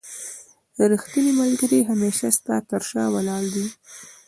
[0.91, 3.65] رښتينی ملګری هميشه ستا تر شا ولاړ دی